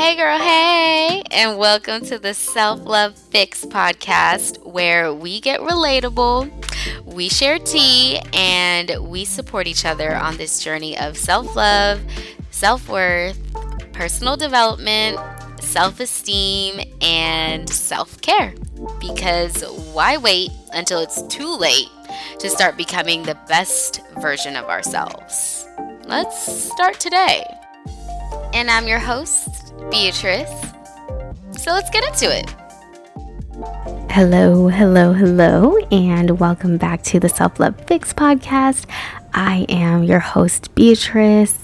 [0.00, 6.50] Hey, girl, hey, and welcome to the Self Love Fix podcast where we get relatable,
[7.04, 12.00] we share tea, and we support each other on this journey of self love,
[12.50, 13.38] self worth,
[13.92, 15.18] personal development,
[15.60, 18.54] self esteem, and self care.
[19.00, 19.62] Because
[19.92, 21.90] why wait until it's too late
[22.38, 25.66] to start becoming the best version of ourselves?
[26.06, 27.44] Let's start today.
[28.52, 29.49] And I'm your host,
[29.88, 30.50] Beatrice.
[31.56, 32.50] So let's get into it.
[34.10, 38.86] Hello, hello, hello, and welcome back to the Self Love Fix podcast.
[39.32, 41.58] I am your host, Beatrice.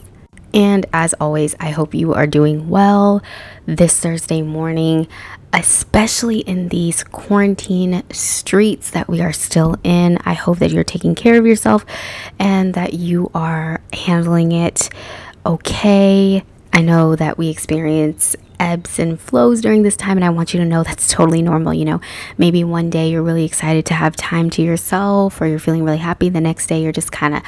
[0.54, 3.22] And as always, I hope you are doing well
[3.66, 5.08] this Thursday morning,
[5.52, 10.18] especially in these quarantine streets that we are still in.
[10.24, 11.84] I hope that you're taking care of yourself
[12.38, 14.88] and that you are handling it
[15.44, 16.42] okay.
[16.76, 20.60] I know that we experience ebbs and flows during this time, and I want you
[20.60, 21.72] to know that's totally normal.
[21.72, 22.00] You know,
[22.36, 25.96] maybe one day you're really excited to have time to yourself, or you're feeling really
[25.96, 26.28] happy.
[26.28, 27.42] The next day you're just kind of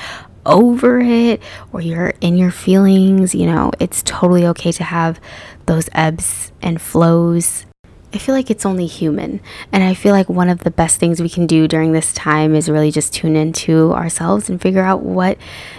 [0.46, 1.42] over it
[1.74, 5.20] or you're in your feelings, you know, it's totally okay to have
[5.66, 7.66] those ebbs and flows.
[8.12, 9.40] I feel like it's only human.
[9.70, 12.54] And I feel like one of the best things we can do during this time
[12.54, 15.36] is really just tune into ourselves and figure out what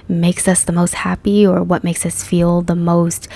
[0.08, 3.28] makes us the most happy or what makes us feel the most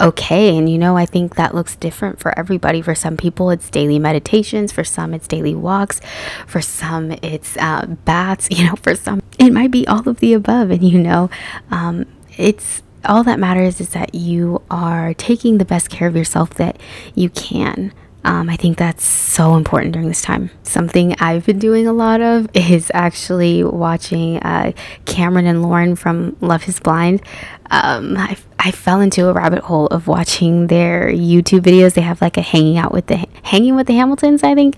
[0.00, 0.56] okay.
[0.56, 2.80] And you know, I think that looks different for everybody.
[2.80, 4.70] For some people, it's daily meditations.
[4.70, 6.00] For some, it's daily walks.
[6.46, 8.48] For some, it's uh, baths.
[8.62, 10.70] You know, for some, it might be all of the above.
[10.70, 11.28] And you know,
[11.70, 12.06] um,
[12.38, 16.78] it's all that matters is that you are taking the best care of yourself that
[17.16, 17.92] you can.
[18.24, 20.50] Um, I think that's so important during this time.
[20.62, 24.72] Something I've been doing a lot of is actually watching uh,
[25.04, 27.22] Cameron and Lauren from Love Is Blind.
[27.70, 31.94] Um, I, I fell into a rabbit hole of watching their YouTube videos.
[31.94, 34.76] They have like a hanging out with the hanging with the Hamiltons, I think,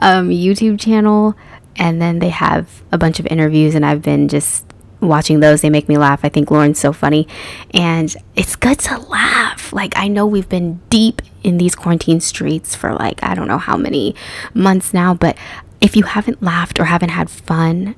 [0.00, 1.34] um, YouTube channel,
[1.76, 3.74] and then they have a bunch of interviews.
[3.74, 4.66] And I've been just
[5.00, 7.26] watching those they make me laugh i think lauren's so funny
[7.74, 12.74] and it's good to laugh like i know we've been deep in these quarantine streets
[12.74, 14.14] for like i don't know how many
[14.54, 15.36] months now but
[15.80, 17.94] if you haven't laughed or haven't had fun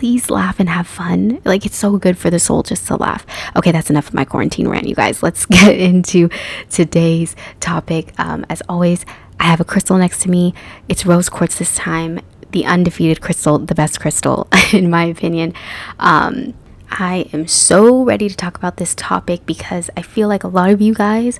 [0.00, 1.42] please laugh and have fun.
[1.44, 3.26] Like it's so good for the soul just to laugh.
[3.56, 5.22] Okay that's enough of my quarantine rant you guys.
[5.22, 6.30] Let's get into
[6.70, 8.14] today's topic.
[8.18, 9.04] Um, as always
[9.38, 10.54] i have a crystal next to me.
[10.88, 12.20] It's rose quartz this time.
[12.52, 15.52] The undefeated crystal, the best crystal, in my opinion.
[15.98, 16.54] Um,
[16.90, 20.70] I am so ready to talk about this topic because I feel like a lot
[20.70, 21.38] of you guys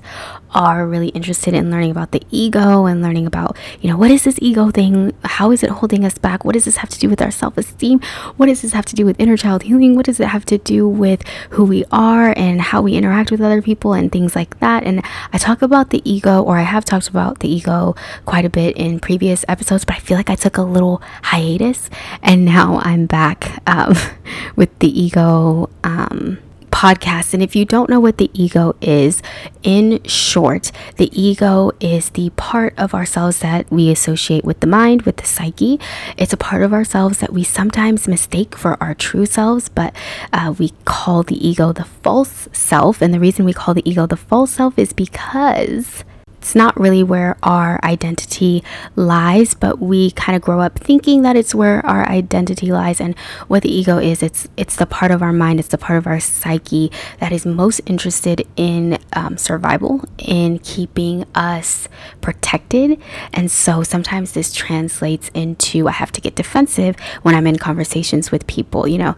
[0.51, 4.23] are really interested in learning about the ego and learning about, you know, what is
[4.23, 5.13] this ego thing?
[5.23, 6.45] How is it holding us back?
[6.45, 7.99] What does this have to do with our self esteem?
[8.37, 9.95] What does this have to do with inner child healing?
[9.95, 13.41] What does it have to do with who we are and how we interact with
[13.41, 14.83] other people and things like that?
[14.83, 15.01] And
[15.33, 17.95] I talk about the ego, or I have talked about the ego
[18.25, 21.89] quite a bit in previous episodes, but I feel like I took a little hiatus
[22.23, 23.95] and now I'm back um,
[24.55, 25.40] with the ego
[25.83, 26.37] um,
[26.71, 27.33] podcast.
[27.33, 29.21] And if you don't know what the ego is,
[29.61, 35.03] in short, the ego is the part of ourselves that we associate with the mind,
[35.03, 35.79] with the psyche.
[36.17, 39.95] It's a part of ourselves that we sometimes mistake for our true selves, but
[40.33, 43.01] uh, we call the ego the false self.
[43.01, 46.03] And the reason we call the ego the false self is because
[46.41, 48.63] it's not really where our identity
[48.95, 52.99] lies, but we kind of grow up thinking that it's where our identity lies.
[52.99, 53.15] And
[53.47, 56.07] what the ego is, it's it's the part of our mind, it's the part of
[56.07, 61.87] our psyche that is most interested in um, survival, in keeping us
[62.21, 62.99] protected.
[63.33, 68.31] And so sometimes this translates into I have to get defensive when I'm in conversations
[68.31, 68.87] with people.
[68.87, 69.15] You know,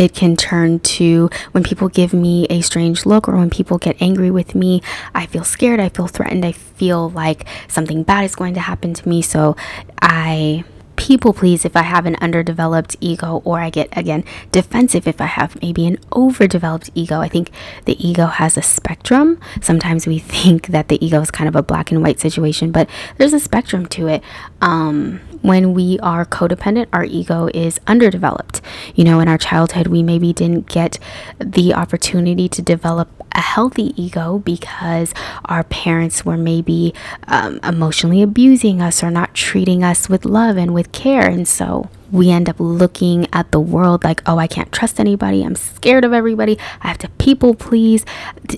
[0.00, 4.00] it can turn to when people give me a strange look or when people get
[4.00, 4.80] angry with me,
[5.14, 8.94] I feel scared, I feel threatened, I feel like something bad is going to happen
[8.94, 9.20] to me.
[9.20, 9.56] So
[10.00, 10.64] I
[10.96, 15.26] people please if I have an underdeveloped ego, or I get again defensive if I
[15.26, 17.20] have maybe an overdeveloped ego.
[17.20, 17.50] I think
[17.84, 19.38] the ego has a spectrum.
[19.60, 22.88] Sometimes we think that the ego is kind of a black and white situation, but
[23.18, 24.22] there's a spectrum to it.
[24.62, 28.60] Um, when we are codependent, our ego is underdeveloped.
[28.94, 30.98] You know, in our childhood, we maybe didn't get
[31.38, 35.14] the opportunity to develop a healthy ego because
[35.44, 36.92] our parents were maybe
[37.28, 41.28] um, emotionally abusing us or not treating us with love and with care.
[41.28, 45.42] And so we end up looking at the world like, oh, I can't trust anybody.
[45.42, 46.58] I'm scared of everybody.
[46.80, 48.04] I have to people please.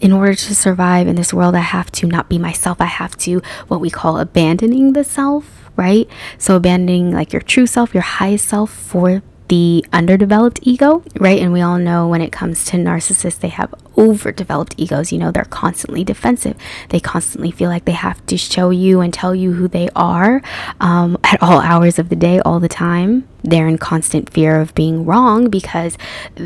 [0.00, 2.80] In order to survive in this world, I have to not be myself.
[2.80, 6.08] I have to, what we call abandoning the self, right?
[6.38, 11.40] So abandoning like your true self, your highest self for the underdeveloped ego, right?
[11.40, 15.30] And we all know when it comes to narcissists, they have overdeveloped egos, you know,
[15.30, 16.56] they're constantly defensive.
[16.90, 20.42] They constantly feel like they have to show you and tell you who they are
[20.80, 23.28] um, at all hours of the day, all the time.
[23.44, 25.98] They're in constant fear of being wrong because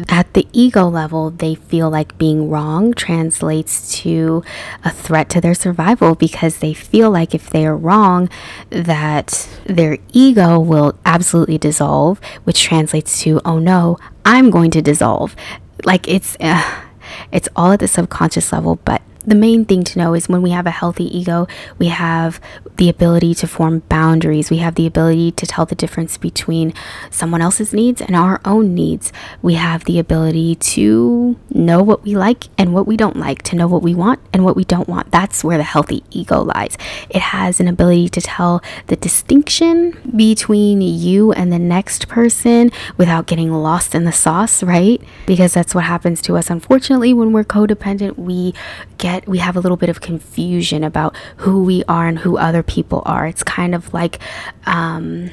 [0.08, 4.42] at the ego level, they feel like being wrong translates to
[4.82, 8.30] a threat to their survival because they feel like if they are wrong,
[8.70, 15.36] that their ego will absolutely dissolve, which translates to, oh no, I'm going to dissolve.
[15.84, 16.36] Like it's.
[16.40, 16.82] Uh,
[17.32, 20.50] it's all at the subconscious level, but the main thing to know is when we
[20.50, 22.40] have a healthy ego, we have
[22.76, 24.50] the ability to form boundaries.
[24.50, 26.72] We have the ability to tell the difference between
[27.10, 29.12] someone else's needs and our own needs.
[29.42, 33.56] We have the ability to know what we like and what we don't like, to
[33.56, 35.10] know what we want and what we don't want.
[35.10, 36.76] That's where the healthy ego lies.
[37.10, 43.26] It has an ability to tell the distinction between you and the next person without
[43.26, 45.00] getting lost in the sauce, right?
[45.26, 46.50] Because that's what happens to us.
[46.50, 48.54] Unfortunately, when we're codependent, we
[48.98, 52.62] get we have a little bit of confusion about who we are and who other
[52.62, 53.26] people are.
[53.26, 54.18] It's kind of like
[54.66, 55.30] um,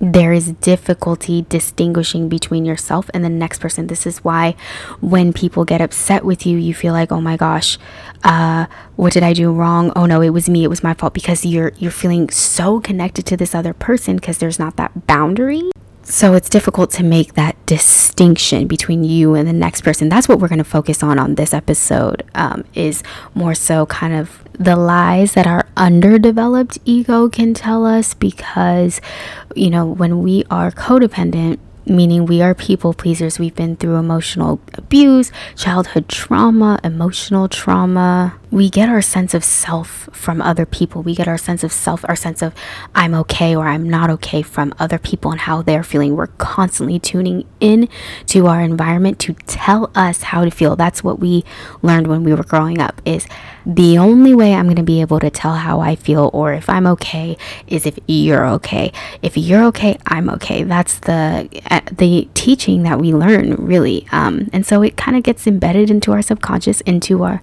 [0.00, 3.86] there is difficulty distinguishing between yourself and the next person.
[3.86, 4.54] This is why
[5.00, 7.78] when people get upset with you, you feel like, oh my gosh,
[8.22, 8.66] uh,
[8.96, 9.92] what did I do wrong?
[9.96, 10.64] Oh no, it was me.
[10.64, 14.38] It was my fault because you're you're feeling so connected to this other person because
[14.38, 15.70] there's not that boundary
[16.04, 20.38] so it's difficult to make that distinction between you and the next person that's what
[20.38, 23.02] we're going to focus on on this episode um, is
[23.34, 29.00] more so kind of the lies that our underdeveloped ego can tell us because
[29.56, 33.38] you know when we are codependent meaning we are people pleasers.
[33.38, 38.38] We've been through emotional abuse, childhood trauma, emotional trauma.
[38.54, 41.02] We get our sense of self from other people.
[41.02, 42.54] We get our sense of self, our sense of
[42.94, 46.14] I'm okay or I'm not okay from other people and how they're feeling.
[46.14, 47.88] We're constantly tuning in
[48.26, 50.76] to our environment to tell us how to feel.
[50.76, 51.42] That's what we
[51.82, 53.26] learned when we were growing up is
[53.66, 56.68] the only way I'm going to be able to tell how I feel or if
[56.68, 57.36] I'm okay
[57.66, 58.92] is if you're okay.
[59.20, 60.62] If you're okay, I'm okay.
[60.62, 64.06] That's the uh, the teaching that we learn really.
[64.12, 67.42] Um, and so it kind of gets embedded into our subconscious, into our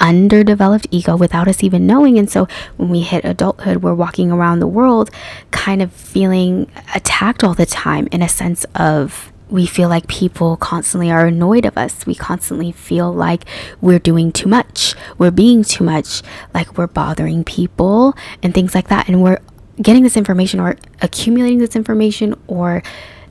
[0.00, 2.18] underdeveloped ego without us even knowing.
[2.18, 5.10] And so when we hit adulthood, we're walking around the world
[5.50, 10.56] kind of feeling attacked all the time in a sense of we feel like people
[10.56, 12.06] constantly are annoyed of us.
[12.06, 13.44] We constantly feel like
[13.80, 16.22] we're doing too much, we're being too much,
[16.54, 19.08] like we're bothering people and things like that.
[19.08, 19.40] And we're
[19.82, 22.82] getting this information or accumulating this information or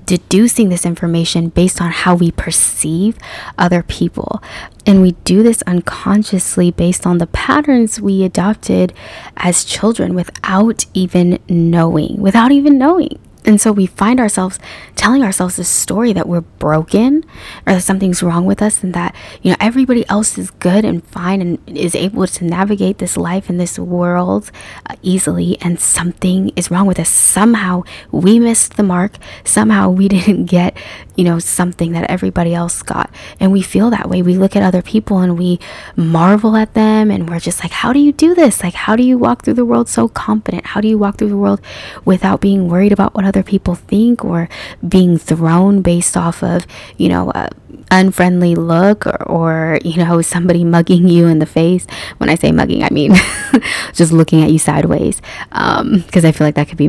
[0.09, 3.15] deducing this information based on how we perceive
[3.59, 4.41] other people.
[4.83, 8.91] And we do this unconsciously based on the patterns we adopted
[9.37, 13.19] as children without even knowing, without even knowing.
[13.45, 14.57] And so we find ourselves
[14.95, 17.23] telling ourselves this story that we're broken
[17.69, 21.05] or that something's wrong with us and that, you know, everybody else is good and
[21.05, 24.49] fine and is able to navigate this life and this world
[24.87, 27.09] uh, easily and something is wrong with us.
[27.09, 29.17] Somehow we missed the mark.
[29.43, 30.75] Somehow we didn't get,
[31.15, 33.13] you know, something that everybody else got.
[33.39, 34.23] And we feel that way.
[34.23, 35.59] We look at other people and we
[35.95, 38.63] marvel at them and we're just like, how do you do this?
[38.63, 40.65] Like, how do you walk through the world so confident?
[40.65, 41.61] How do you walk through the world
[42.03, 44.49] without being worried about what other people think or
[44.87, 46.65] being thrown based off of,
[46.97, 47.49] you know, a
[47.91, 51.85] unfriendly look or, or you know, somebody mugging you in the face.
[52.17, 53.13] When I say mugging, I mean
[53.93, 56.87] just looking at you sideways because um, I feel like that could be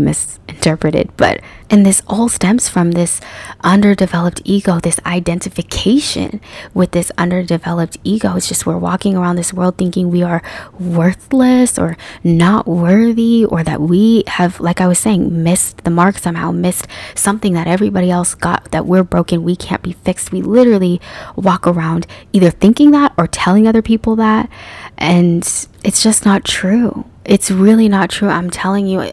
[1.16, 1.40] But
[1.70, 3.20] and this all stems from this
[3.60, 6.40] underdeveloped ego, this identification
[6.74, 8.34] with this underdeveloped ego.
[8.34, 10.42] It's just we're walking around this world thinking we are
[10.78, 16.18] worthless or not worthy, or that we have, like I was saying, missed the mark
[16.18, 20.32] somehow, missed something that everybody else got, that we're broken, we can't be fixed.
[20.32, 21.00] We literally
[21.36, 24.50] walk around either thinking that or telling other people that.
[24.98, 25.42] And
[25.84, 27.06] it's just not true.
[27.24, 28.28] It's really not true.
[28.28, 29.12] I'm telling you.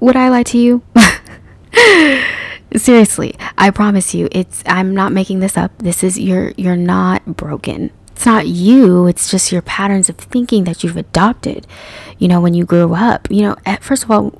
[0.00, 0.82] Would I lie to you?
[2.76, 5.76] Seriously, I promise you, it's I'm not making this up.
[5.78, 7.90] This is you're you're not broken.
[8.12, 11.66] It's not you, it's just your patterns of thinking that you've adopted.
[12.18, 14.30] You know, when you grew up, you know, at, first of all,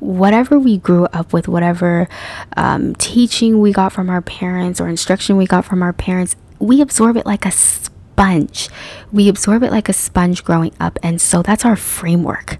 [0.00, 2.08] whatever we grew up with, whatever
[2.56, 6.80] um, teaching we got from our parents or instruction we got from our parents, we
[6.80, 8.70] absorb it like a sponge.
[9.12, 10.98] We absorb it like a sponge growing up.
[11.02, 12.58] And so that's our framework.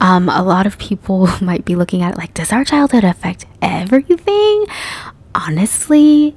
[0.00, 3.46] Um, a lot of people might be looking at it like, does our childhood affect
[3.62, 4.66] everything?
[5.34, 6.36] Honestly,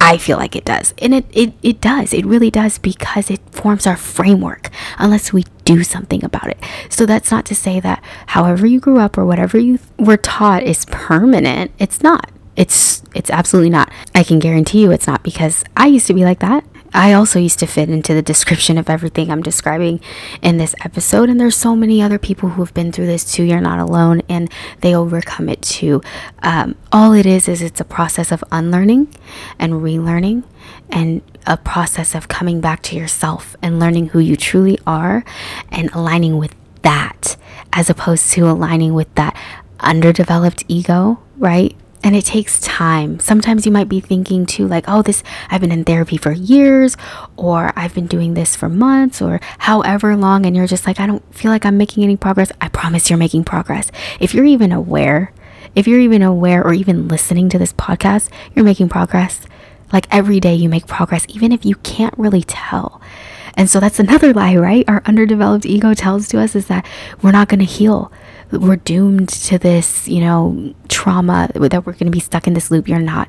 [0.00, 0.94] I feel like it does.
[0.98, 2.12] And it, it, it does.
[2.12, 4.68] It really does because it forms our framework
[4.98, 6.58] unless we do something about it.
[6.88, 10.64] So that's not to say that however you grew up or whatever you were taught
[10.64, 11.70] is permanent.
[11.78, 12.30] It's not.
[12.56, 13.90] It's it's absolutely not.
[14.14, 17.38] I can guarantee you it's not because I used to be like that I also
[17.38, 20.00] used to fit into the description of everything I'm describing
[20.42, 21.28] in this episode.
[21.28, 23.44] And there's so many other people who have been through this too.
[23.44, 26.02] You're not alone and they overcome it too.
[26.42, 29.14] Um, all it is, is it's a process of unlearning
[29.58, 30.44] and relearning
[30.90, 35.24] and a process of coming back to yourself and learning who you truly are
[35.70, 37.36] and aligning with that
[37.72, 39.36] as opposed to aligning with that
[39.80, 41.74] underdeveloped ego, right?
[42.04, 43.20] And it takes time.
[43.20, 46.96] Sometimes you might be thinking too, like, oh, this, I've been in therapy for years,
[47.36, 50.44] or I've been doing this for months, or however long.
[50.44, 52.50] And you're just like, I don't feel like I'm making any progress.
[52.60, 53.92] I promise you're making progress.
[54.18, 55.32] If you're even aware,
[55.74, 59.40] if you're even aware or even listening to this podcast, you're making progress.
[59.92, 63.00] Like every day you make progress, even if you can't really tell.
[63.54, 64.84] And so that's another lie, right?
[64.88, 66.86] Our underdeveloped ego tells to us is that
[67.20, 68.10] we're not going to heal
[68.52, 72.70] we're doomed to this, you know, trauma that we're going to be stuck in this
[72.70, 72.88] loop.
[72.88, 73.28] You're not.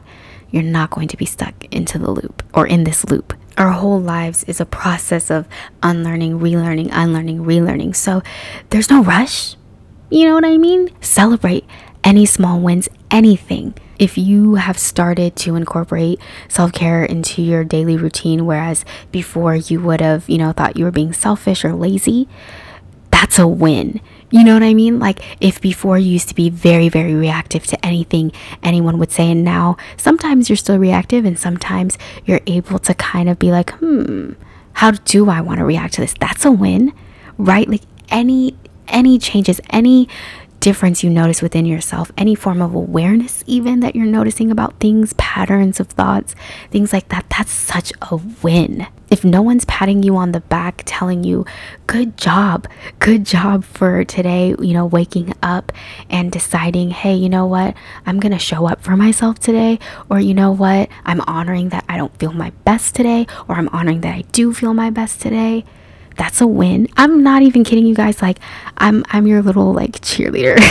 [0.52, 3.34] You're not going to be stuck into the loop or in this loop.
[3.58, 5.48] Our whole lives is a process of
[5.82, 7.96] unlearning, relearning, unlearning, relearning.
[7.96, 8.22] So
[8.70, 9.56] there's no rush.
[10.12, 10.92] You know what I mean?
[11.02, 11.66] Celebrate
[12.04, 13.74] any small wins, anything.
[13.98, 19.80] If you have started to incorporate self care into your daily routine, whereas before you
[19.82, 22.28] would have, you know, thought you were being selfish or lazy,
[23.24, 24.02] that's a win.
[24.32, 25.00] You know what I mean?
[25.00, 29.32] Like if before you used to be very, very reactive to anything anyone would say,
[29.32, 33.70] and now sometimes you're still reactive, and sometimes you're able to kind of be like,
[33.76, 34.34] hmm,
[34.74, 36.14] how do I want to react to this?
[36.20, 36.92] That's a win,
[37.38, 37.70] right?
[37.70, 38.58] Like any
[38.90, 40.10] any changes, any
[40.64, 45.12] difference you notice within yourself, any form of awareness, even that you're noticing about things,
[45.18, 46.36] patterns of thoughts,
[46.72, 48.88] things like that, that's such a win.
[49.12, 51.46] If no one's patting you on the back, telling you,
[51.86, 52.66] good job,
[53.00, 55.74] good job for today, you know, waking up
[56.10, 59.80] and deciding, hey, you know what, I'm gonna show up for myself today,
[60.10, 63.68] or you know what, I'm honoring that I don't feel my best today, or I'm
[63.70, 65.66] honoring that I do feel my best today
[66.16, 66.88] that's a win.
[66.98, 68.22] I'm not even kidding you guys.
[68.22, 68.40] Like,
[68.78, 70.60] I'm I'm your little like cheerleader.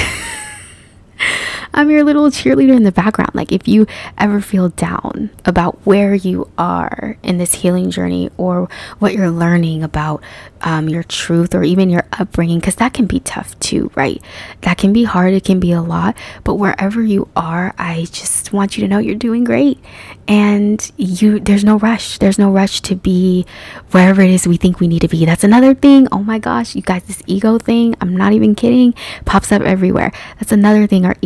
[1.75, 3.35] I'm your little cheerleader in the background.
[3.35, 3.87] Like, if you
[4.19, 9.83] ever feel down about where you are in this healing journey or what you're learning
[9.83, 10.23] about
[10.61, 14.23] um, your truth or even your upbringing, because that can be tough too, right?
[14.63, 15.33] That can be hard.
[15.35, 16.17] It can be a lot.
[16.45, 19.79] But wherever you are, I just want you to know you're doing great.
[20.29, 22.19] And you, there's no rush.
[22.19, 23.45] There's no rush to be
[23.91, 25.25] wherever it is we think we need to be.
[25.25, 26.07] That's another thing.
[26.13, 30.13] Oh my gosh, you guys, this ego thing, I'm not even kidding, pops up everywhere.
[30.39, 31.17] That's another thing our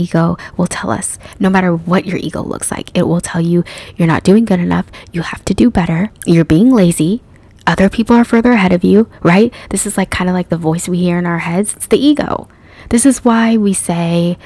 [0.57, 2.97] will tell us no matter what your ego looks like.
[2.97, 3.65] It will tell you
[3.97, 7.23] you're not doing good enough, you have to do better, you're being lazy,
[7.67, 9.53] other people are further ahead of you, right?
[9.71, 11.75] This is like kind of like the voice we hear in our heads.
[11.75, 12.49] It's the ego.
[12.91, 14.39] This is why we say,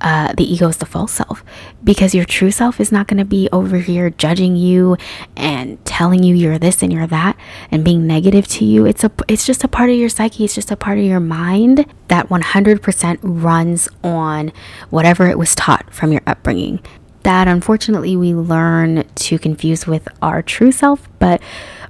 [0.00, 1.44] uh, the ego is the false self
[1.82, 4.96] because your true self is not going to be over here judging you
[5.36, 7.36] and telling you you're this and you're that
[7.70, 10.54] and being negative to you it's a it's just a part of your psyche it's
[10.54, 14.52] just a part of your mind that 100% runs on
[14.90, 16.80] whatever it was taught from your upbringing
[17.24, 21.40] that unfortunately we learn to confuse with our true self but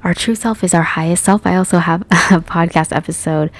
[0.04, 1.46] our true self is our highest self.
[1.46, 3.50] I also have a podcast episode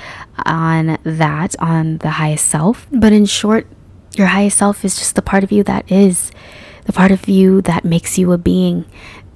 [0.47, 2.87] on that, on the highest self.
[2.93, 3.67] But in short,
[4.19, 6.31] your highest self is just the part of you that is,
[6.85, 8.85] the part of you that makes you a being,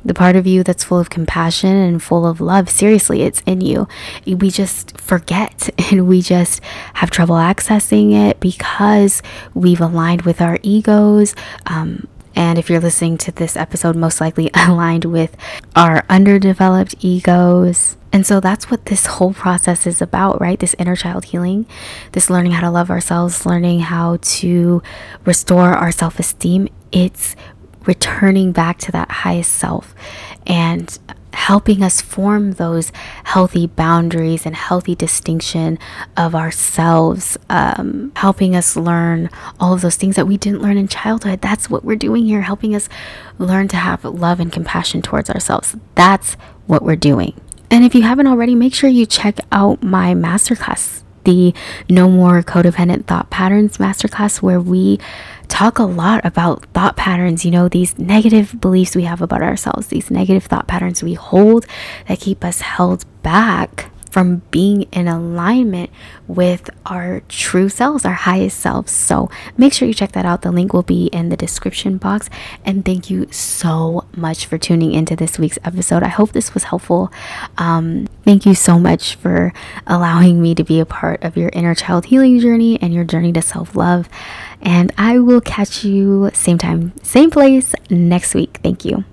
[0.04, 2.68] the part of you that's full of compassion and full of love.
[2.68, 3.86] Seriously, it's in you.
[4.26, 6.62] We just forget and we just
[6.94, 9.22] have trouble accessing it because
[9.54, 11.34] we've aligned with our egos.
[11.66, 15.36] Um, and if you're listening to this episode, most likely aligned with
[15.76, 17.96] our underdeveloped egos.
[18.12, 20.58] And so that's what this whole process is about, right?
[20.58, 21.66] This inner child healing,
[22.12, 24.82] this learning how to love ourselves, learning how to
[25.24, 26.68] restore our self esteem.
[26.90, 27.34] It's
[27.86, 29.94] returning back to that highest self
[30.46, 30.98] and
[31.32, 32.92] helping us form those
[33.24, 35.78] healthy boundaries and healthy distinction
[36.16, 40.88] of ourselves, um, helping us learn all of those things that we didn't learn in
[40.88, 41.40] childhood.
[41.40, 42.88] That's what we're doing here, helping us
[43.38, 45.76] learn to have love and compassion towards ourselves.
[45.94, 46.34] That's
[46.66, 47.34] what we're doing.
[47.70, 51.54] And if you haven't already, make sure you check out my masterclass, the
[51.88, 55.00] No More Codependent Thought Patterns Masterclass, where we
[55.52, 59.88] talk a lot about thought patterns, you know, these negative beliefs we have about ourselves,
[59.88, 61.66] these negative thought patterns we hold
[62.08, 65.88] that keep us held back from being in alignment
[66.28, 68.92] with our true selves, our highest selves.
[68.92, 70.42] So make sure you check that out.
[70.42, 72.28] The link will be in the description box.
[72.62, 76.02] And thank you so much for tuning into this week's episode.
[76.02, 77.10] I hope this was helpful.
[77.56, 79.54] Um, thank you so much for
[79.86, 83.32] allowing me to be a part of your inner child healing journey and your journey
[83.32, 84.10] to self love.
[84.60, 88.60] And I will catch you same time, same place next week.
[88.62, 89.04] Thank you.